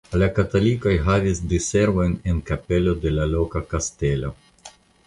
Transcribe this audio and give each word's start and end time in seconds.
La 0.21 0.27
katolikoj 0.37 0.93
havis 1.09 1.43
diservojn 1.53 2.17
en 2.33 2.43
kapelo 2.51 2.99
de 3.05 3.17
la 3.21 3.31
loka 3.37 3.67
kastelo. 3.77 4.35